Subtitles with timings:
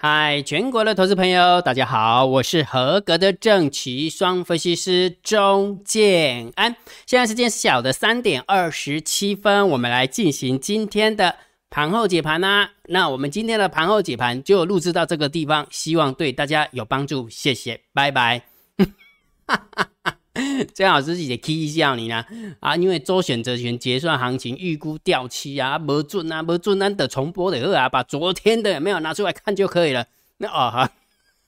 [0.00, 6.76] 嗨，全国的投资朋友，大家好，我是合格的正奇双分析师钟建安。
[7.04, 11.34] 现在时间是小的三点二十七分，我们来进行今天的
[11.68, 12.70] 盘后解盘啦。
[12.84, 18.44] 那我们今天的盘后解盘就录制到这个地方，希望对大家有帮助，谢谢，拜拜。
[19.48, 19.90] 哈哈
[20.74, 22.24] 姜老师也 K 笑你呢
[22.60, 30.06] 啊，因为周选择权结算行情预估掉期啊，不准啊，不准，难得重播的啊，把昨天的没有拿出来看就可以了。
[30.38, 30.90] 那哦哈，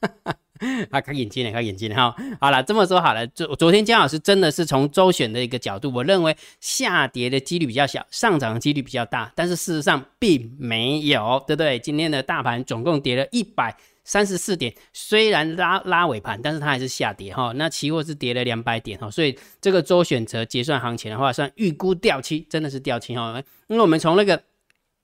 [0.90, 2.16] 啊，开眼睛了，开眼睛了哈。
[2.40, 11.78] 好了，这么说好了，昨昨天姜老师真的是从周选的一个角度，我认为下跌的几率比较小，上涨的几率比较大，但是事实上并没有，对不对？
[11.78, 13.76] 今天的大盘总共跌了一百。
[14.02, 17.52] 三十四点，虽然拉拉尾盘，但是它还是下跌哈。
[17.54, 23.40] 那期货是跌了两百点哈，所以这个周选择结算行情的话，算预估掉期，真的是掉期哈。
[23.68, 24.42] 因为我们从那个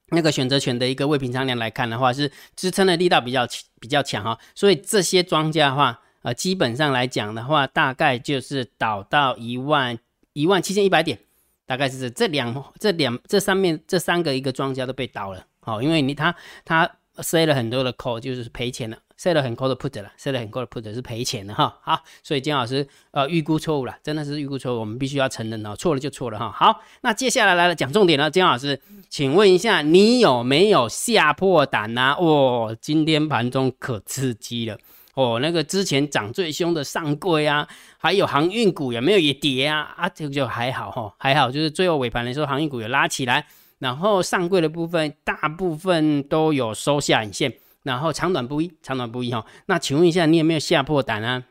[0.08, 3.46] 那个选择权的一个未平仓量来看的话，是支撑的力道比较
[3.78, 4.36] 比较强哈。
[4.54, 9.96] 所以这些庄家的话，呃，基本上来讲的话，大概就是倒到一万
[10.32, 11.18] 一万七千一百点，
[11.66, 16.90] 大概是这两这两这上面这三个一个庄家都被倒了，好，因为你他他。
[17.22, 21.78] 塞了很多的 call 就是赔钱了，塞了很高的 put 了，塞了很高的 put 是赔钱的哈。
[21.82, 26.50] 好，所以金老师呃预估错误了，真的是预估错误，我们必须要承认哦，错了就错了哈。
[26.50, 32.14] 好，那接下来来了讲重点了，金老师，请问一下，你有没有吓破胆呐？
[32.18, 34.76] 哦，今天盘中可刺激了
[35.14, 37.66] 哦，那个之前涨最凶的上柜啊，
[37.98, 39.94] 还有航运股有没有也跌啊？
[39.96, 43.46] 啊，这个就还好哈，还好，就是最后尾盘的时候航运股有拉起来。
[43.78, 47.52] 然后上柜的部分大部分都有收下影线，
[47.82, 49.44] 然后长短不一，长短不一哈。
[49.66, 51.44] 那请问一下，你有没有吓破胆啊？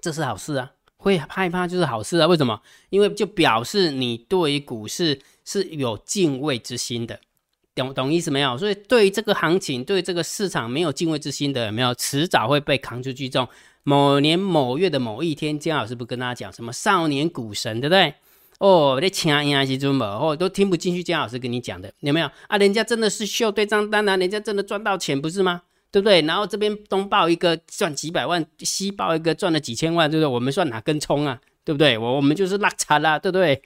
[0.00, 2.26] 这是好事啊，会害怕就是好事啊。
[2.26, 2.60] 为什么？
[2.90, 7.20] 因为就表示你对于股市是有敬畏之心的，
[7.74, 8.56] 懂懂意思没有？
[8.58, 11.94] 所以对这个行情，对这个市场没有敬畏之心的，有没有？
[11.94, 13.28] 迟早会被扛出去。
[13.28, 13.46] 中
[13.82, 18.14] 某年某月的某一天，姜老师不跟大家讲什么少年股神，对不对？
[18.58, 20.04] 哦，你听音还是怎么？
[20.06, 22.56] 哦，都听不进去姜老师跟你讲的，有没有啊？
[22.56, 25.62] 人家真的是秀对账单啊，人家真的赚到钱，不是吗？
[25.90, 26.22] 对不对？
[26.22, 30.26] 然后这边东报一个赚几百万，西报一个赚了几千万，对不对？
[30.26, 31.40] 我们算哪根葱啊？
[31.64, 31.96] 对不对？
[31.96, 33.62] 我我们就是拉差啦，对不对？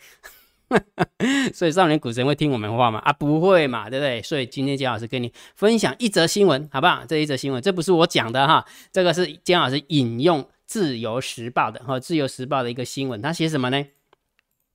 [1.54, 2.98] 所以少年股神会听我们话吗？
[2.98, 4.20] 啊，不会嘛，对不对？
[4.22, 7.02] 所以今天姜老师跟你分享一则新闻，好不好？
[7.08, 13.82] 这一则新闻，这不是我讲的哈，这个是姜老师引用自由时报的哈，自由时报的一个新闻，他写什么呢？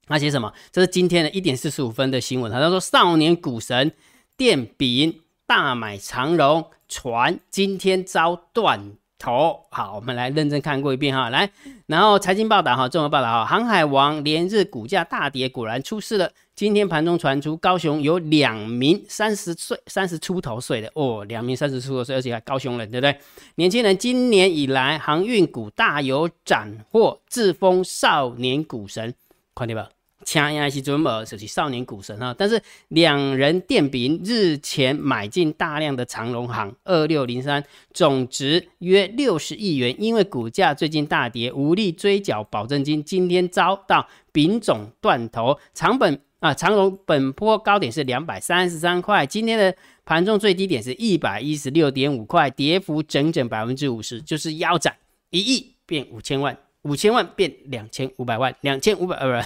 [0.05, 0.51] 他写什么？
[0.71, 2.51] 这是今天的一点四十五分的新闻。
[2.51, 3.93] 他说：“少年股神
[4.35, 11.29] 电饼大买长荣船，今天遭断头。”好，我们来认真看过一遍哈。
[11.29, 11.49] 来，
[11.87, 16.29] 然后财经报道哈，综合报道哈，航海王连日股价大跌，果然出事了。
[16.55, 23.17] 今天盘中传出，高雄有两名三十岁、三十出头岁的哦，两名三十出头岁，而且还高雄人，对不对？
[23.55, 29.15] 年轻人今年以来航运股大有斩获，自封少年股神。
[29.55, 29.89] 看到吧？
[30.25, 31.25] 强硬是准么？
[31.25, 32.33] 就是少年股神哈。
[32.37, 37.61] 但是两人电饼日前买进大量的长荣行二六零三，
[37.93, 39.93] 总值约六十亿元。
[40.01, 45.59] 因为股价最近大跌，无力追缴保证金，今天遭到丙种断头。
[45.73, 49.75] 长本啊，长隆本波高点是两百三十三块，今天的
[50.05, 54.95] 盘中最低点是一百一十六点五块，跌幅整整百分之五十，就是腰斩
[55.31, 56.57] 一亿变五千万。
[56.83, 59.41] 五千万变两千五百万，两千五百呃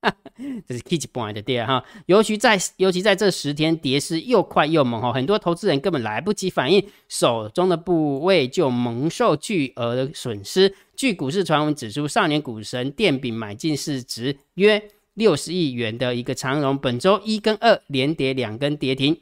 [0.00, 0.10] 不，
[0.68, 1.82] 这是 K 级半的跌哈。
[2.06, 10.74] 尤其在尤其在这十天跌势又快又猛哈，很多投资人根本来不及反应，手中的部位就蒙受巨额的损失。
[10.96, 14.82] 据股市传闻指出，少年股神电饼买进市值约
[15.14, 19.16] 六十亿元的一个长荣，本周一跟二连跌两根跌停。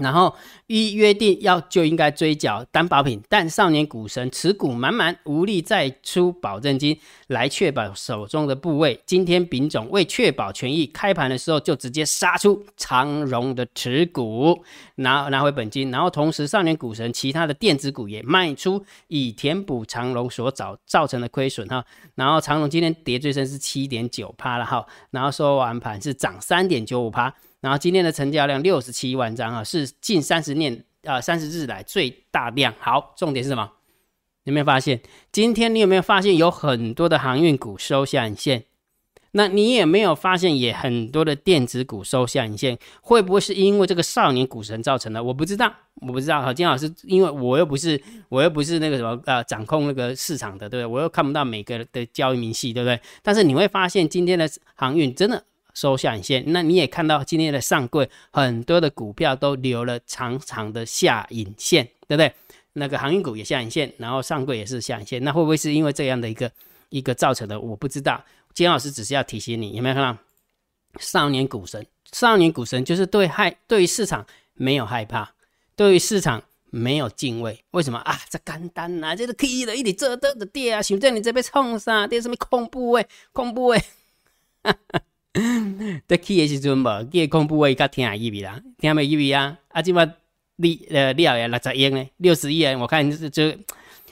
[0.00, 0.34] 然后
[0.66, 9.00] 一约定要就应该追缴担保品，但少年股神持股满满，无力再出保证金来确保手中的部位。
[9.06, 14.64] 今天丙总为确保权益，开盘的时候就直接杀出长荣的持股，
[14.96, 15.90] 拿拿回本金。
[15.90, 21.84] 然后同时少年股神其他的电子股也卖出，以填补长荣所造造成的亏损哈。
[22.14, 27.34] 然后长荣今天跌最深是七点九趴了哈，然后收完盘是涨三点九五趴。
[27.60, 32.74] 然后今天的成交量六十七万张啊，是近三十年啊三十日来最大量。
[32.78, 33.70] 好，重点是什么？
[34.44, 34.98] 有没有发现？
[35.30, 38.64] 今天你有没有发现有很多的航运股收下影线？
[39.32, 42.78] 那你也没有发现，也很多的电子股收下影线？
[43.02, 45.22] 会不会是因为这个少年股神造成的？
[45.22, 45.70] 我不知道，
[46.00, 46.40] 我不知道。
[46.40, 50.94] 哈，金老师，因为我又不是，我又不是那个什么呃掌控那个市场的，对不对？
[50.94, 52.98] 我又看不到每个的交易明细，对不对？
[53.22, 55.44] 但是你会发现，今天的航运真的。
[55.74, 62.32] 收下影线，那你也看到今天的上柜很多的股票都留了长长的下影线，对不对？
[62.74, 66.50] 那个航运股也下影线，然后上柜也是下影线，那会不会是因为这样的一个
[66.90, 67.58] 一个造成的？
[67.60, 68.24] 我不知道。
[68.54, 70.20] 金老师只是要提醒你，有没有看到
[71.00, 71.84] 少年股神？
[72.12, 75.32] 少年股神就是对害对于市场没有害怕，
[75.76, 77.64] 对于市场没有敬畏。
[77.70, 78.18] 为什么啊？
[78.28, 82.06] 这简单呐，这个 K 的一点这都的跌啊，想在你这边冲啥？
[82.06, 83.06] 跌什么恐怖诶？
[83.32, 83.84] 恐怖诶！
[85.34, 89.58] 哈哈，在 K 的时阵无，记恐怖诶，较听下意味啦，听没意味啊？
[89.68, 90.04] 啊，即嘛
[90.56, 93.50] 你呃了呀，六十亿呢，六十亿，我看就是就，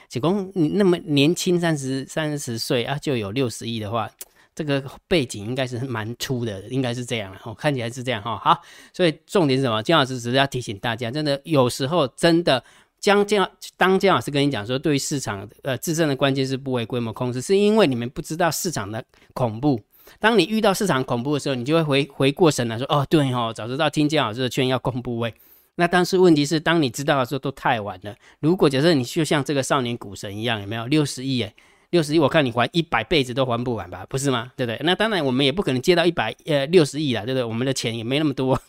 [0.08, 4.10] 只讲你那么年轻，三十三十岁啊，就有六十亿的话。
[4.54, 8.36] 这个背景应该是蛮粗的，应该是这样哦，看起来是这样哈。
[8.38, 8.60] 好，
[8.92, 9.80] 所以重点是什么？
[9.84, 12.60] 姜老师只是要提醒大家，真的有时候真的
[12.98, 19.80] 姜姜当姜老师跟你讲说，对于市场呃自身的关键是不为规模控制，是因为你们不知道市场的恐怖。
[20.18, 25.32] 当你遇到市场恐怖的时候，你就会回回过神来说，哦对哦，早知道听姜老师的劝要公部位。
[25.76, 28.14] 那但是问题是，当你知道的时候都太晚了。
[28.40, 31.42] 如果假设你就像这个少年股神一样，有没有六十亿？
[31.42, 31.54] 哎。
[31.90, 34.52] 六十亿，我看你还一百辈子都还不完吧，不是吗？
[34.54, 34.78] 对不对？
[34.84, 37.42] 那当然，我们也不可能借到一百呃六十亿啦，对不对？
[37.42, 38.60] 我们的钱也没那么多。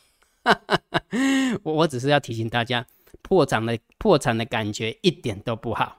[1.64, 2.86] 我我只是要提醒大家，
[3.22, 5.98] 破产的破产的感觉一点都不好，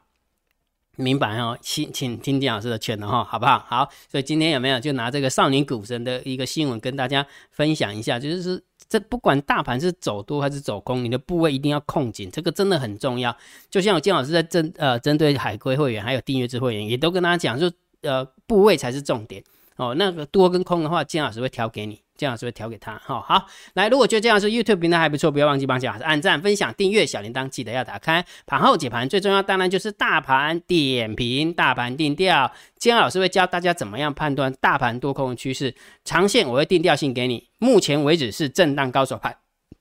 [1.00, 1.58] 明白哦？
[1.60, 3.58] 请请听金老师的劝了哈，好不好？
[3.66, 8.62] 好，所以今天有没有就拿这个少年股神的一个新闻跟大家分享一下，就是。
[8.88, 13.36] 这不管大盘是走多还是走空，你的部位一定要控紧，这个真的很重要。
[13.70, 17.70] 就像我金老师在针呃针对海归会员还有订阅制会员，也都跟大家讲，就
[18.02, 19.40] 呃部位才是重点
[19.76, 19.94] 哦。
[19.94, 22.00] 那个多跟空的话，金老师会调给你。
[22.20, 23.88] 姜老师会调给他，哈好来。
[23.88, 28.22] 如果觉得姜老师 YouTube 平台还不错，不要忘记帮姜老师按赞、分享、订阅小铃铛，记得要打开。
[28.46, 32.52] 盘后解盘最重要，当然就是大盘点评、大盘定调。
[32.76, 35.74] 姜老师会教大家怎么样判断大盘多空趋势，
[36.04, 37.48] 长线我会定调性给你。
[37.58, 39.34] 目前为止是震荡高手盘，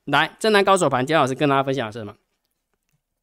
[0.05, 2.15] 来震荡高手盘，姜老师跟大家分享的是什么？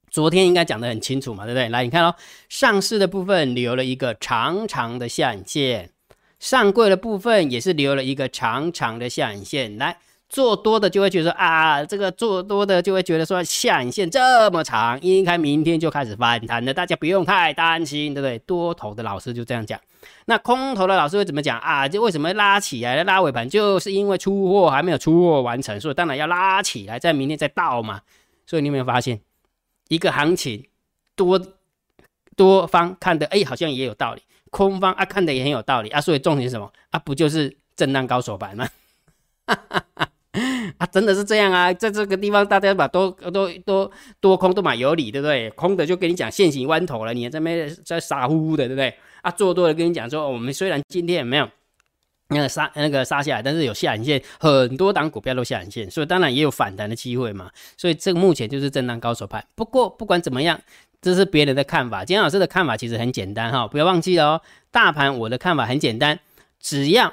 [0.08, 1.68] 昨天应该讲得很清楚嘛，对不对？
[1.68, 2.14] 来你看哦，
[2.48, 5.90] 上市的部分留了一个长长的下影线。
[6.38, 9.98] 上柜的部分也是留了一个长长的下影线，来
[10.28, 18.38] 做多的就会觉得啊，这个做多的就会觉得说下影线这么长，应该明天就开始反弹了，大家不用太担心，对不对？
[18.40, 19.80] 多头的老师就这样讲，
[20.26, 21.88] 那空头的老师会怎么讲啊？
[21.88, 28.00] 就为什么拉起来拉尾盘，就是因为出货还没有出货完成，所以当然要拉起来，在明天再到嘛。
[28.46, 29.20] 所以你有没有发现，
[29.88, 30.66] 一个行情
[31.14, 31.40] 多
[32.36, 34.22] 多方看的，哎，好像也有道理。
[34.50, 36.98] 空方啊，看的也很有道理啊，所以重点是什么啊？
[36.98, 38.68] 不就是震荡高手盘吗？
[40.78, 43.90] 啊，真的是这样啊，在这个地方大家把多都都
[44.20, 45.48] 多空都买有理，对不对？
[45.50, 48.94] 空的就跟你讲现行弯头了，你这边在傻乎乎的，对不对？
[49.22, 51.48] 啊，做多的跟你讲说，我们虽然今天也没有
[52.28, 57.50] 那个杀那个杀下来，但是有下影线，很多档股票都下影线，所以当然也有反弹的机会嘛。
[57.76, 59.44] 所以这个目前就是震荡高手盘。
[59.54, 60.60] 不过不管怎么样。
[61.02, 64.42] 这是别人的看法，金老师的看法其实很简单哈，不要忘记了哦。
[64.72, 66.18] 大盘我的看法很简单，
[66.58, 67.12] 只要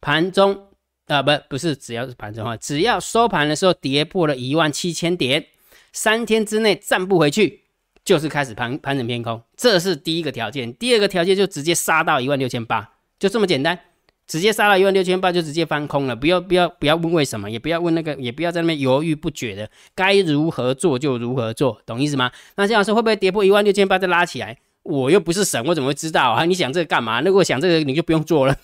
[0.00, 0.68] 盘中
[1.06, 5.44] 啊不不是只要是盘中哈，只要收盘的时候跌破了一万七千点，
[5.92, 7.62] 三天之内站不回去，
[8.04, 10.72] 就是开始盘盘整偏空，这是第一个条件。
[10.74, 12.88] 第二个条件就直接杀到一万六千八，
[13.18, 13.76] 就这么简单。
[14.26, 22.32] 直接杀了一万六千八就直接翻空了，不要不要不要问为什么，也不要问那个，也不要在那边犹豫不决的，该如何做就如何做，懂意思吗？
[22.56, 24.58] 那这样说会不会跌破一万六千八再拉起来？
[24.82, 26.44] 我又不是神，我怎么会知道啊？
[26.44, 27.20] 你想这个干嘛？
[27.20, 28.54] 如果想这个，你就不用做了，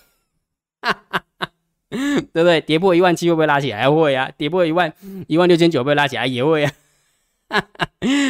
[0.81, 1.49] 哈哈哈
[2.33, 2.59] 对不对？
[2.61, 3.89] 跌破一万七会不会拉起来？
[3.89, 4.93] 会啊，跌破一万
[5.27, 6.27] 一万六千九会不会拉起来？
[6.27, 6.71] 也会啊。
[7.49, 7.87] 哈 哈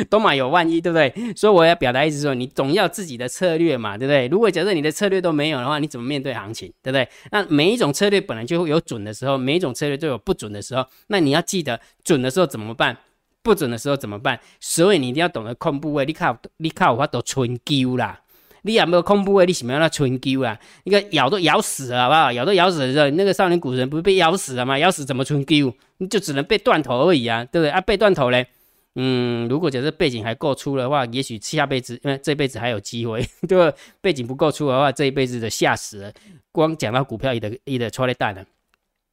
[0.09, 1.13] 都嘛有万一，对不对？
[1.35, 4.27] 所以我要表达意思说，你总要自己的策略嘛，对不对？
[4.27, 7.07] 如果假设你的策略都没有的话，你怎么面对行情，对不对？
[7.31, 10.85] 那每一种策略本来就会有准的时候，每一种策略都有不准的时候。
[11.07, 12.97] 那你要记得，准的时候怎么办？
[13.41, 14.39] 不准的时候怎么办？
[14.59, 16.05] 所以你一定要懂得控部位。
[16.05, 18.19] 你靠，你靠，我都存丢啦。
[18.65, 19.45] 你有没有控部位？
[19.45, 20.57] 你什么样的存丢啊？
[20.85, 22.31] 那个咬都咬死了，好不好？
[22.31, 24.79] 咬都咬死了，那个少年古人不是被咬死了吗？
[24.79, 25.73] 咬死怎么存丢？
[25.97, 27.69] 你就只能被断头而已啊，对不对？
[27.69, 28.47] 啊，被断头嘞。
[28.95, 33.27] 嗯，如果假设背景还够粗的话，也许下辈子，因为这辈子还有机会。
[33.47, 33.75] 对吧？
[34.01, 36.13] 背景不够粗的话，这一辈子的吓死了。
[36.51, 38.45] 光讲到股票，一的一的出来蛋了，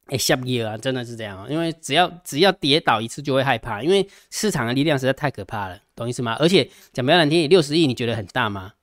[0.05, 0.77] 哎，吓不耶啊！
[0.77, 1.47] 真的是这样啊！
[1.49, 6.37] 因为只要只要跌倒一次就会害怕，因为市场的力量实在太可怕了，懂意思吗？
[6.39, 8.73] 而且讲不要难听，六十亿你觉得很大吗？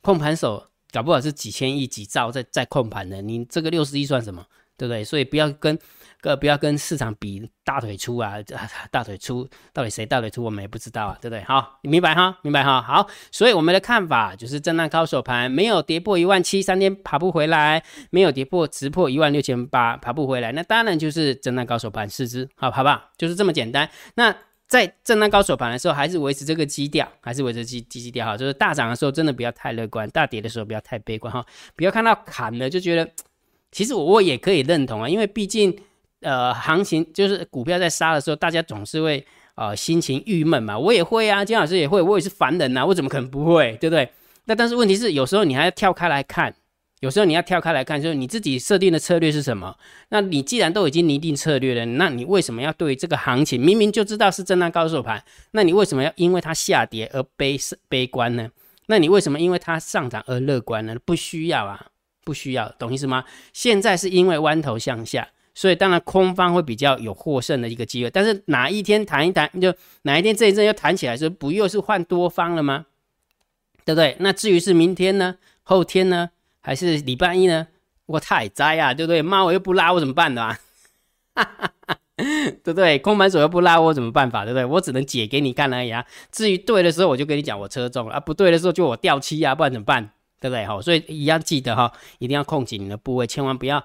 [0.00, 4.46] 控盘手搞不好是几千亿、几兆在在控盘的，你这个六十亿算什么？
[4.76, 5.02] 对不对？
[5.02, 5.76] 所以不要跟。
[6.26, 8.34] 呃不要跟市场比大腿粗啊，
[8.90, 11.42] 大腿粗到底谁大腿粗我们也不知道啊，对不对？
[11.44, 12.36] 好，你明白哈？
[12.42, 12.82] 明白哈？
[12.82, 17.80] 好，所以我们的看法就是震荡高手盘，没有跌破一万七，三天爬不回来；
[18.10, 20.50] 没有跌破直破一万六千八，爬不回来。
[20.50, 23.10] 那当然就是震荡高手盘四只，好，好不好？
[23.16, 23.88] 就是这么简单。
[24.16, 24.34] 那
[24.66, 28.36] 在震荡高手盘的时候，还是维持这个基调，还是维持基基基调哈。
[28.36, 31.44] 就是大涨的时候，真的不要太乐观；大跌的时候，不要太悲观哈。
[31.76, 33.08] 不要看到砍了就觉得，
[33.70, 35.78] 其实我也可以认同啊，因为毕竟
[36.20, 40.78] 呃，行情就是股票在杀的时候，大家总是会呃心情郁闷嘛。
[40.78, 44.08] 我也会啊，金老师也会，我也是凡人呐，我怎么可能不会，对不对？
[44.44, 46.54] 那但是问题是，有时候你还要跳开来看。
[47.00, 49.76] 有时候你要跳开来看，就是你自己设定的策略是什么？
[50.08, 57.58] 那你既然都已经拟定策略了，那你为什么要对这个行情明明就知道是震荡高手盘，那你为什么要因为它下跌而悲
[57.90, 58.48] 悲观呢？
[58.86, 60.96] 那你为什么因为它上涨而乐观呢？
[61.04, 61.86] 不需要啊，
[62.24, 63.24] 不需要，懂意思吗？
[63.52, 68.10] 现在是因为弯头向下，所以当然空方会比较有获胜的一个机会。
[68.10, 72.84] 但是哪一天弹一弹，就哪一天这一阵又弹起来，说，不又是换多方了吗？
[73.86, 74.16] 对不对？
[74.20, 75.36] 那至于是明天呢？
[75.62, 76.28] 后天呢？
[76.60, 77.68] 还是礼拜一呢？
[78.04, 79.22] 我太栽啊，对不对？
[79.22, 80.54] 妈，我又不拉，我怎么办呢？
[82.16, 82.98] 对不对？
[82.98, 84.44] 空盘手又不拉，我怎么办法？
[84.44, 84.64] 对不对？
[84.66, 86.04] 我只能解给你看而已啊。
[86.30, 90.10] 至于对的时候，我就跟你讲我车中了啊；不对的时候，就我掉漆啊，不然怎么办？
[90.40, 90.66] 对不对？
[90.66, 93.82] 哈，所以一样记得哈，一定要控紧你的部位，千万不要。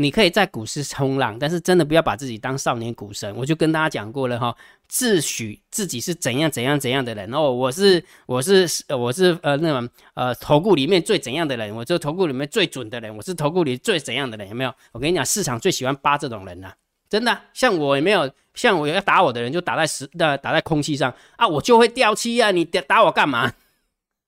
[0.00, 3.34] 你可以在股市冲浪，但是真的不要把自己当少年股神。
[3.34, 4.54] 我就跟大家讲过了哈，
[4.86, 8.64] 自诩自己是怎样怎样怎样的人哦，我是我是
[8.96, 14.72] 我是呃那种呃投顾里面最怎样的人，我就投顾里面最准的人，我是投顾里最怎样的人，有没有？
[14.92, 16.72] 我跟你讲，市场最喜欢扒这种人呐，
[17.10, 17.36] 真的。
[17.52, 23.52] 像我也没有，像我要打我的人就打在实的打在空气上啊，我就会掉漆啊，你打打我干嘛？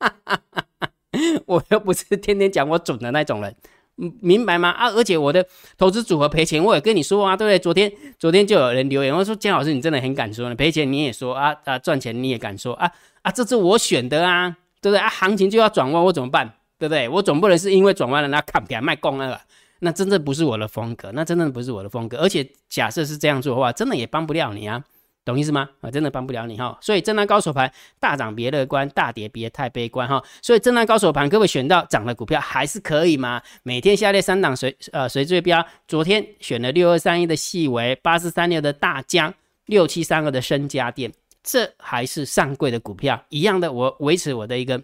[1.46, 3.54] 我又不是天天讲我准的那种人。
[3.96, 4.70] 明白吗？
[4.70, 7.58] 啊，而且我的投资组合赔钱，我也跟你说啊，对不对？
[7.58, 12.90] 昨天昨天就有人留言，我说姜老师你真的很敢说呢，赔钱你也说啊啊，赚钱你也敢说啊
[13.22, 15.08] 啊，这是我选的啊，对不对啊？
[15.08, 16.54] 行情就要转弯，我怎么办？
[16.78, 17.08] 对不对？
[17.10, 19.38] 我总不能是因为转弯了那看不起卖供那个，
[19.80, 22.16] 那真的不是我的风格，那真的不是我的风格。
[22.16, 24.82] 而且假设是这样做的话，真的也帮不了你啊。
[25.30, 25.68] 懂意思吗？
[25.80, 26.76] 啊，真的帮不了你哈。
[26.80, 30.20] 所以震荡高手盘大涨别乐观，大跌别太悲观哈。
[30.42, 33.40] 所以震荡高手盘，各位选到涨的股票还是可以吗？
[33.62, 35.64] 每天下列三档随呃随追标。
[35.86, 39.32] 昨天选了六二三一的细维，八四三六的大江，
[39.66, 41.12] 六七三二的深家电，
[41.44, 43.72] 这还是上柜的股票一样的。
[43.72, 44.82] 我维持我的一个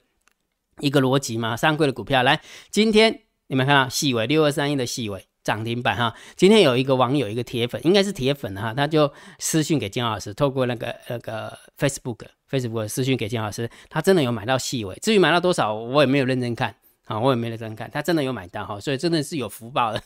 [0.78, 5.26] 一个逻辑嘛，上柜的股票来，今天你们看到细维六二三一的细维。
[5.46, 16.74] 涨停板哈，今天有一个网友，一个铁粉，应该是铁粉哈，他就私讯给金老师，透过那个那个 Facebook，Facebook 私讯给金老师，他真的有买到细尾，至于买到多少，我也没有认真看
[17.04, 20.02] 啊，我也没认真看，他真的有买到哈，所以真的是有福报的。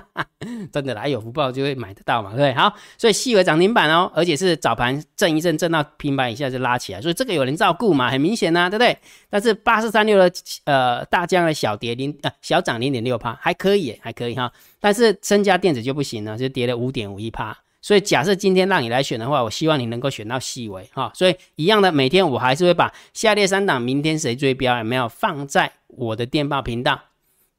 [0.72, 2.54] 真的啦，有福报就会买得到嘛，对不对？
[2.54, 8.96] 好，所以细微涨停板哦，而且是早盘震一震，震到平板一下就拉起来，所以这个有人照顾嘛，很明显呐，对不对？
[9.28, 10.30] 但是八四三六的
[10.64, 14.52] 呃大江的小跌零呃小涨零点六帕，还可以，还可以哈。
[14.78, 17.56] 但是深家电子就不行了，就跌了五点五一帕。
[17.82, 21.12] 所以假设今天让你来选的话，我希望你能够选到细微哈。
[21.14, 27.00] 所以一样的，每天我还是会把下列三档明天谁追标有没有放在我的电报频道。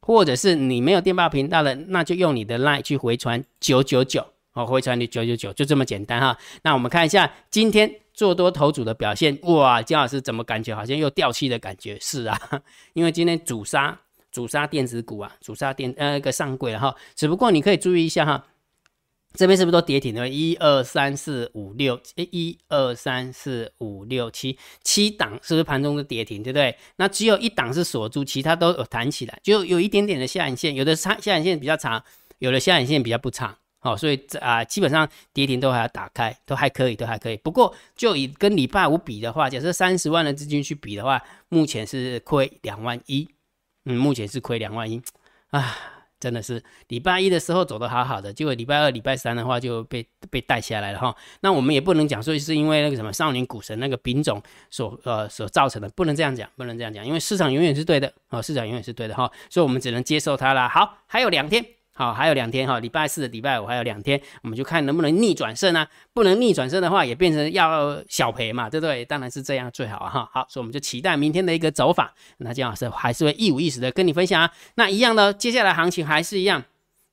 [0.01, 6.37] 或者是你没有电报频道的，那就用你的 line 去回传九九九哦，回传你九九九，就这么简单哈。
[6.63, 11.97] 那我们看一下今天做多头组的表现，哇，姜老师怎么感觉好像又掉漆的感觉？
[11.99, 12.39] 是啊，
[12.93, 13.99] 因为今天主杀
[14.31, 16.95] 主杀电子股啊，主杀电呃个上轨了哈。
[17.15, 18.45] 只不过你可以注意一下哈。
[19.37, 20.27] 这边是不是都跌停了？
[20.27, 26.41] 一二三四五六，一二三四五六七，七档是不是盘中的跌停？
[26.41, 26.75] 对不对？
[26.95, 32.03] 那只有一档是锁住，其他都有弹起来，就有一点点的下影线，有的长下影线比较长，
[32.39, 37.37] 有的下影线比较不长，好，所以这啊，基本上跌停都还要打开，都还可以，都还可以。
[37.37, 43.29] 不过就以跟礼拜五比的话，假设三十万的资金去比的话，目前是亏两万一，
[43.85, 44.99] 嗯，目前是亏两万一，
[45.51, 45.77] 啊。
[46.19, 51.15] 真的是礼拜一的时候走的好好的，结果礼拜二、礼拜三的话就被被带下来了哈。
[51.41, 60.67] 那我们也不能讲说是因为那个什么少年股神那个品种所呃所造成的，不能这样讲，不能这样讲，因为市场永远是对的啊，市场永远是对的哈，所以我们只能接受它啦。
[60.67, 61.76] 好，还有两天。
[61.97, 65.87] 好，还有两天哈，礼拜四、礼拜五还有两天，我们就看能不能逆转胜啊。
[66.13, 69.03] 不能逆转胜的话，也变成要小赔嘛，对不对？
[69.03, 70.29] 当然是这样最好哈。
[70.31, 72.13] 好，所以我们就期待明天的一个走法。
[72.37, 74.51] 那姜老师还是会一五一十的跟你分享啊。
[74.75, 76.63] 那一样的，接下来行情还是一样，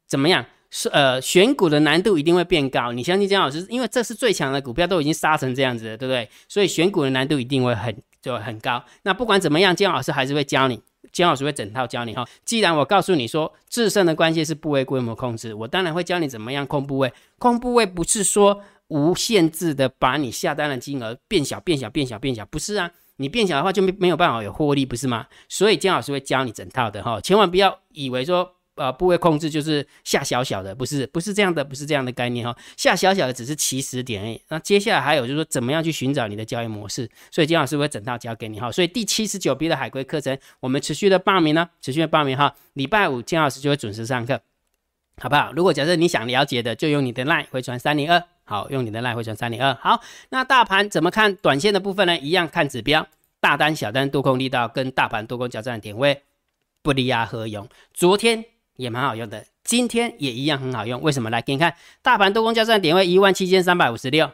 [0.06, 0.44] 怎么样？
[0.70, 2.92] 是呃，选股的难度一定会变高。
[2.92, 6.28] 你相信姜老师，因为这是最强的股票都已经杀成这样子了，对不对？
[6.48, 8.84] 所以选股的难度一定会很就很高。
[9.04, 10.80] 那不管怎么样，姜老师还是会教你。
[11.12, 12.26] 姜老师会整套教你哈。
[12.44, 17.12] 既然我告诉你说制胜的关键是部位规模控制，我当然会教你怎么样控部位。
[17.38, 22.90] 控部位不是说无限制的把你下单的金额变小、变小、变小、变小，不是啊。
[23.16, 25.26] 你变小的话就没没有办法有获利，不是吗？
[25.48, 27.20] 所以姜老师会教你整套的哈。
[27.20, 32.56] 千万不要以为说呃部位控制就是下小小的，不是不是这样的，不是这样的概念哈。
[32.76, 37.08] 下小小的只是起始点而已，那接下来还有就是说怎么样去寻找你的交易模式。
[37.30, 38.70] 所以金老师会整套教给你哈。
[38.72, 42.54] 所以第七十九批的海龟课程，我们持续的报名呢，持续的报名哈。
[42.72, 44.40] 礼拜五金老师就会准时上课，
[45.20, 45.52] 好不好？
[45.52, 49.72] 如果假设你想了解的，就用你的 line 回传三零二，好，用你的 line 回传三零二。
[49.74, 50.00] 好，
[50.30, 51.36] 那大盘怎么看？
[51.36, 53.06] 短线的部分呢，一样看指标。
[53.40, 56.22] 大单、小单多空力道跟大盘多空交战的点位
[56.82, 58.42] 不离啊合勇，昨天
[58.76, 61.00] 也蛮好用的，今天也一样很好用。
[61.02, 61.30] 为什么？
[61.30, 64.30] 来给你看，大盘多空交战点位一万七千三百五十六，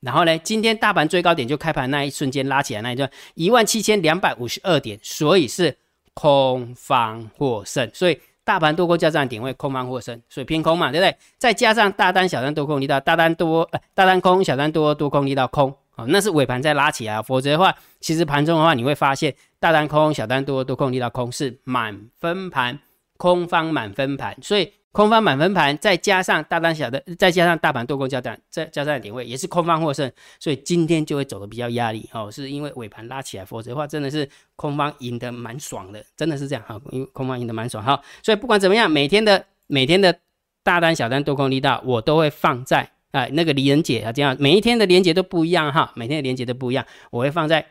[0.00, 5.76] 然后呢，今天大盘最高点就开盘那一瞬间拉起来那一段一万七千两百五十二点，所以是
[6.14, 11.16] 空方获胜，所以大盘多空交战点位空方获胜，所以偏空嘛，对不对？
[11.38, 15.74] 再加上大单、小单多空力道，大单多呃大单空，小单多多空力道空。
[16.06, 22.78] 那是尾盘再拉起来，否则的话，其实盘中的话，你会发现大单空、小单多、多空力到空是满分盘，
[23.20, 32.08] 空方满分盘，所以空方满分盘再加上大单小的，再加上大盘多空交战，再加上点位也是空方获胜，所以今天就会走的比较压力。
[32.14, 37.84] 哦，是因为尾盘拉起来，否则的话真的是空方赢得蛮爽的，真的是这样哈，因为空方赢得蛮爽。
[37.84, 40.18] 哈，所以不管怎么样，每天的每天的
[40.62, 42.90] 大单、小单、多空力道，我都会放在。
[43.12, 47.66] 啊，那个李人姐啊，这样每一天的连接都不一样哈，每天的连接都不一样，我会放在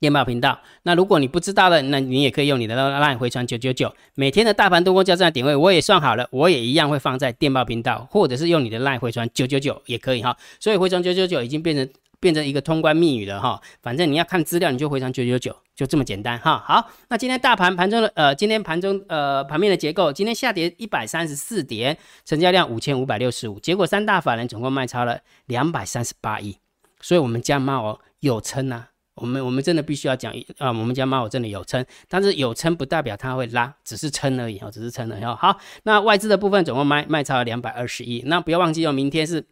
[0.00, 0.60] 电报频道。
[0.82, 3.94] 那如果你不知道的，那你也可以用你的 LINE 回传九九九。
[4.14, 10.36] 每天的大盘多空交战点位我也算好了，我也一样会放在电报频道，或者是用你的 LINE 回传九九九也可以哈。
[10.60, 11.88] 所以回传九九九已经变成。
[12.20, 16.60] 变成一个通关密语了哈，反正你要看资料，你就回传九九九，就这么简单哈。
[16.66, 26.56] 好，那今天大盘盘中的呃，今天盘中呃盘面的结构，今天下跌一百三十四点，成交量五千五百六十五，结果三大法人总共卖超了两百三十八亿，
[27.00, 28.88] 所以我们家猫有撑啊，
[29.20, 35.34] 我们我们真的必须要讲啊，我们家猫真的有撑，但是有撑不代表它会拉，只是撑而已哈，只是撑而已哈。
[35.36, 39.44] 好，那外资的部分总共卖卖超了两百二十亿，那不要忘记哦，明天是。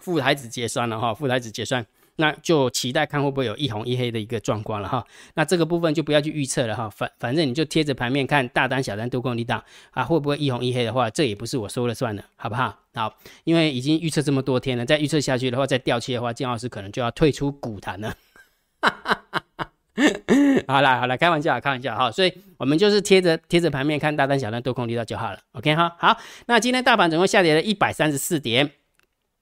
[0.00, 1.84] 副台子结算了哈，副台子结算，
[2.14, 5.04] 那就期待看会不会有一红一黑的一个状况了哈。
[5.34, 9.60] 那这个部分就不要去预测了哈，反反正你就贴着盘面看大单小单多空力道
[9.90, 12.78] 啊，会不会一红一黑的话，这也不是我说了算的，好不好？
[12.94, 13.12] 好，
[13.42, 18.14] 因为已经预测这么多天了，再预测下去的话，再掉期的话，金老师可能就要退出股坛了。
[20.68, 25.38] 好了好了，开玩笑开玩笑哈，所以我们就是贴着贴着盘面看大单小单多空力道就好了。
[25.52, 28.70] OK 哈，好，那今天大盘总共下跌了一百三十四点。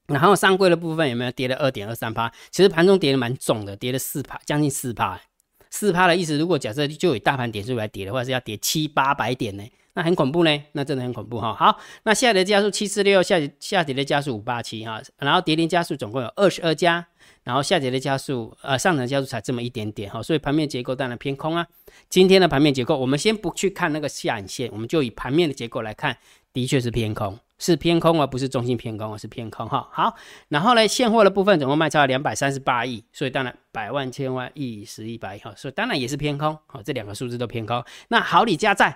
[0.06, 2.32] 然后上柜的部分有没有跌了二点二三趴？
[2.52, 5.20] 其实盘中跌的蛮重的，跌了四趴，将近四趴。
[5.68, 9.64] 四趴的意思，如果假设就以大盘点数来跌的话，是要跌七八百点呢，
[9.96, 11.54] 那很恐怖呢，那真的很恐怖哈。
[11.54, 17.06] 好，那下跌的加速七四六，下下跌的加速五八七哈，然后跌停加速总共有二十二家，
[17.44, 21.66] 然后下跌的加速呃上涨加速才这么一点点哈，所以盘面结构当然偏空啊。
[22.10, 26.18] 今天的盘面结构，我们先不去看那个下影线，我们就以盘面的结构来看，
[26.52, 27.38] 的确是偏空。
[27.58, 29.88] 是偏空而不是中性偏空，而是偏空哈。
[29.90, 30.14] 好，
[30.50, 36.54] 然后呢，现货的部分总共卖超两百三十八亿，所以当然百万、千万、亿、十亿、百亿哈，所以当然也是偏空。
[36.66, 37.82] 好，这两个数字都偏空。
[38.08, 38.94] 那好礼加在，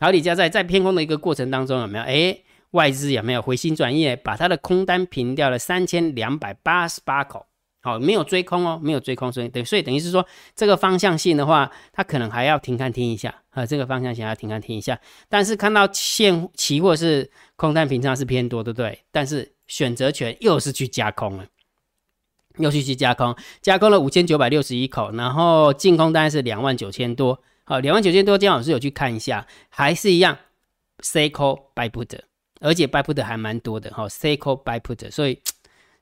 [0.00, 2.04] 好李家在在偏空的一个过程当中有没有？
[2.04, 2.38] 哎，
[2.72, 7.46] 外资有没有回心转意，把它的空单平掉了三千两百八十八口。
[7.80, 10.26] 好，没有追空哦，没有追空，所以等，所以等于是说，
[10.56, 14.98] 这个方向性的话，它可能还要停看听一下啊，这个方向性要停看听一下。
[15.28, 18.98] 但是看到现期货是空单平仓是偏多，对不对？
[19.12, 21.44] 但是选择权又是去加空了，
[22.56, 27.40] 又去去加空，加空了五千九百六十一口，然后净空单是两万九千多。
[27.64, 30.38] 好，两万九千多，姜老师有去看一下，还是一样
[31.00, 32.18] ，C call buy put，
[32.60, 35.40] 而且 buy put 还蛮多的哈，C call buy put，所以。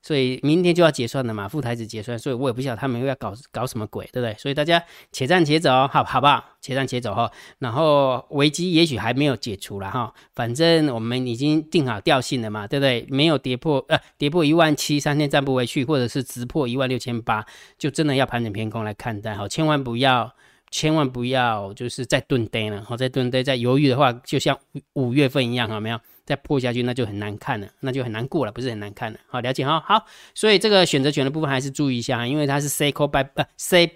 [0.05, 4.35] 所以明天就要结算了嘛，副台子结算，所以我也不晓得他们又要搞搞什么鬼，对不对？
[4.37, 6.45] 所以大家且战且走，好好不好？
[6.61, 7.31] 且战且走哈。
[7.61, 13.07] 然后危机也许还没有解除了哈，反正我们已经定好调性了嘛，对不对？
[13.11, 17.47] 没有跌破呃跌破一万七，三天站不回去，或者是直破一万六千八，
[17.79, 20.35] 就真的要盘整偏空来看待哈，千万不要
[20.73, 24.59] 千万不要就是再蹲呆了，好再蹲呆再犹豫的话，就像
[24.95, 26.01] 五月份一样，好没有？
[26.25, 29.19] 再破下去，那就很难看了，那就很难过了，不是很难看了。
[29.27, 29.81] 好，了解哈。
[29.85, 33.91] 好，所以这个选择权的部分还是注意一下，因为它是 say call by 呃 say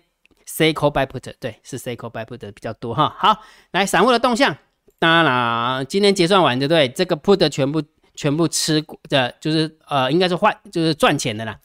[0.45, 3.15] say call by put，对，是 say call by put 比较多哈。
[3.17, 4.55] 好，来散户的动向，
[4.99, 6.89] 当然啦，今天结算完对不对？
[6.89, 7.81] 这个 put 全部
[8.15, 11.59] 全部吃的，就是呃，应该是换就是赚钱的啦。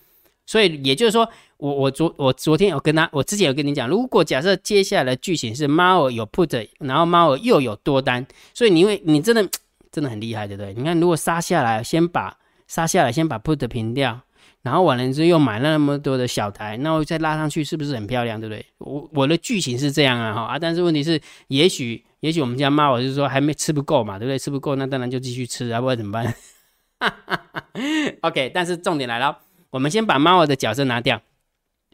[0.45, 1.27] 所以也就是说，
[1.57, 9.47] 我我昨我昨天有跟他，我之前有跟你讲，如果假设接下来的剧情是猫儿有 put，然后猫儿又有多单，所以你会你真的。
[9.93, 10.73] 真的很厉害，对不对？
[10.73, 14.21] 你看，如果杀下来，先把杀下来，先把 put 平掉，
[14.61, 18.65] 然后完了之后又买了那么多的小台，那我再拉上去，是不是很漂亮，对不对？
[18.77, 20.57] 我我的剧情是这样啊，哈啊！
[20.57, 24.39] 但是问题是，也许也许我们家猫，我就说还没吃不够嘛，对不对？
[24.39, 26.33] 吃不够，那当然就继续吃啊，不然怎么办？
[28.21, 29.37] OK，但是重点来了，
[29.71, 31.21] 我们先把猫儿的角色拿掉。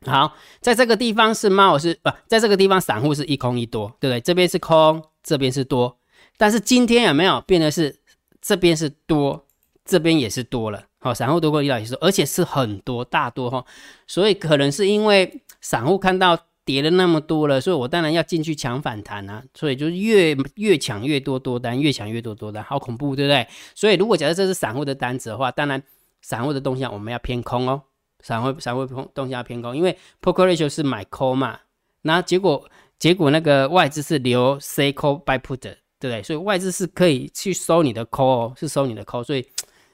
[0.05, 4.21] 好，在这个地方是猫儿是不，在这个地方散户是一空一多，对不对？
[4.21, 5.97] 这边是空，这边是多。
[6.37, 7.95] 但是今天有没有变的是
[8.39, 9.47] 这边是多，
[9.83, 10.83] 这边也是多了。
[10.99, 13.65] 好，散户多过一道也是，而且是很多大多哈。
[14.05, 19.43] 所以可能是因为散户看到跌了那么多了，所以我当然要进去抢反弹啊。
[19.55, 23.47] 所以就越越抢越多多单，越抢越多多单，好恐怖，对不对？
[23.73, 25.81] 所以如果假设这是散户的单子的话，当然
[26.21, 27.81] 散户的动向我们要偏空哦。
[28.21, 31.59] 散户散户动向要偏空，因为 p o k e ratio 是买 call 嘛，
[32.01, 36.23] 那结果结果那个外资是留 say call by put，对不对？
[36.23, 39.47] 所以外资是可以去收你的 call，是收你的 call，所以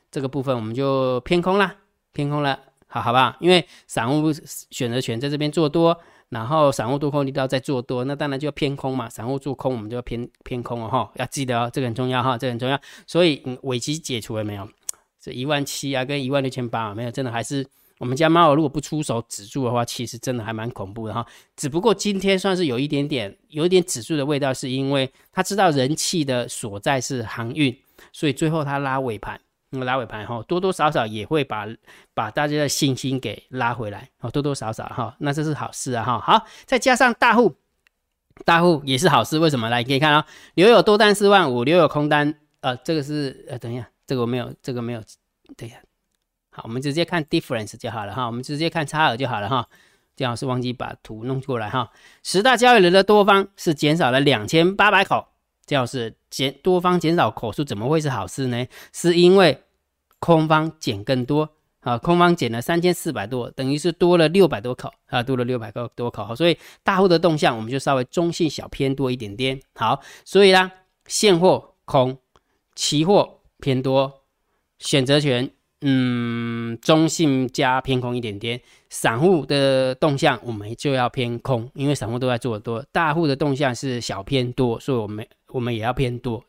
[0.10, 1.76] 这个部分我们就偏空啦，
[2.14, 2.58] 偏空了，
[2.88, 3.36] 好好不好？
[3.40, 4.32] 因为散户
[4.72, 9.10] 选择权在这边做多，然后散户多空力道再做多，那当然就要偏空嘛。
[9.10, 12.80] 散户做空，我们就要偏偏空哦，哈，要记得哦，这个很重要哈，这个很重要。
[13.06, 14.68] 所以嗯尾期解除了没有？
[15.24, 17.66] 这一万七啊，跟一万六千八啊没有，真的还是。
[18.00, 21.26] 我们家猫如果不出手止住的话，其实真的还蛮恐怖的哈。
[21.56, 27.74] 只不过今天算是有一点点，有一点止住的味道，是因为他知道人气的所在是航运，
[28.12, 31.66] 所以最后他拉尾盘，那么拉尾盘哈，多多少少也会把
[32.14, 36.20] 把大家的信心给拉回来哦，多多少少哈，那这是好事啊哈。
[36.20, 37.56] 好，再加上大户，
[38.44, 39.70] 大户也是好事，为什么？
[39.70, 45.02] 来，可以看啊留有多单四万五，留有空单，呃，这个是呃，等一下，这个我没有，这个没有，
[45.56, 45.78] 等一下。
[46.52, 49.68] 好，我们直接看 difference 就好了哈，我们直接看差额就好了哈。
[50.16, 51.90] 姜老师忘记把图弄过来哈。
[52.22, 55.30] 十大交易人的多方是减少了两千八百口，
[55.66, 58.68] 姜老师减多方减少口数怎么会是好事呢？
[58.92, 59.64] 是因为
[60.20, 66.36] 空方减更多啊，空方减了三千四百多，等于是多了六百多口啊，多了六百个多口。
[66.36, 69.60] 所以大户的动向我们就稍微中性小偏多一点点。
[69.74, 70.72] 好，所以呢，
[71.08, 72.20] 现货空，
[72.76, 74.22] 期货偏多，
[74.80, 75.50] 选择权。
[75.86, 78.58] 嗯，中性加偏空一点点，
[78.90, 86.42] 散户的动向我们就要偏空，因为散户都在做多，大户的动向是小偏多，所以我们我们也要偏多，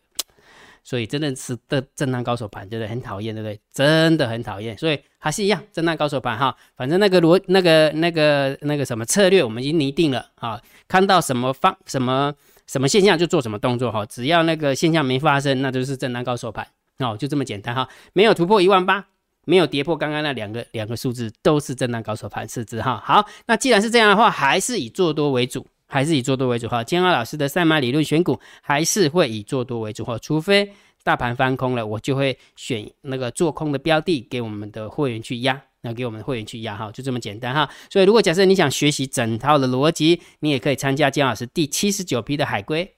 [0.84, 2.86] 所以真的是的震荡高手盘，真的？
[2.86, 3.58] 很讨厌，对不对？
[3.72, 12.32] 真的很讨厌，所以还是一样震荡高手盘哈，反正那个逻那个那个那个什么策略我们已经拟定了啊，看到什么方什么
[12.68, 16.64] 什么现象就做什么动作哈，只要那个现象没发生，那就是震荡高手盘
[16.98, 19.06] 哦，就这么简单哈，没有突破一万八。
[19.46, 22.98] 没有跌破刚刚那两个两个数字，都是震荡高手盘四字哈。
[23.04, 26.82] 好，那既然是这样的话，还是以做多为主，还是以做多为主哈。
[26.82, 37.68] 金浩老师的赛马理论选股还是会以做多为主哈，除非大盘翻空了，我就会选那个做空的标的给我们的会员去压，那给我们的会员去压哈，就这么简单哈。
[37.90, 42.94] 所以如果假设你想学习整套的逻辑，你也可以参加金老师第七十九批的海龟。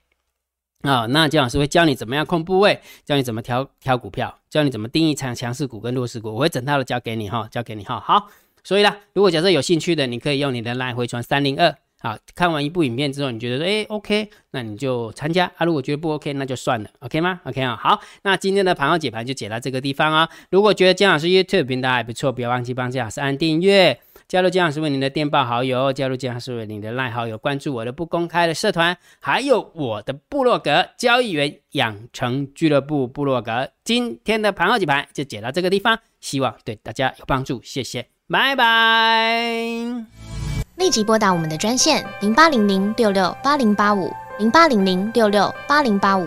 [0.82, 7.98] 啊，那姜老师会教你怎么样控部位，教你怎么挑挑股票，教你怎么定义强强势股跟弱势股，我会整套的教给你哈，教给你哈。
[7.98, 8.28] 好，
[8.62, 11.74] 所以啦，如果假设有兴趣的，你可以用你的来回传三零二。
[11.98, 15.64] 好，看完一部影片之后，你觉得说，哎，OK，那你就参加啊。
[15.64, 17.74] 如果觉得不 OK，那就算了，OK 吗？OK 啊。
[17.74, 20.28] 好，那今天的盘后解盘就解到这个地方啊。
[20.50, 23.98] 如果觉得姜老师 YouTube 频道还不错，不要忘记帮姜老师按订阅。
[24.28, 33.68] 加入姜老师为您的电报好友，加入姜老师为您的赖好友，关注我的不公开的社团，还有我的部落格交易员养成俱乐部部落格。
[33.84, 39.46] 今天的盘后几盘就解到这个地方，希望对大家有帮助，谢谢，拜拜。
[40.76, 46.26] 立即拨打我们的专线零八零零六六八零八五零八零零六六八零八五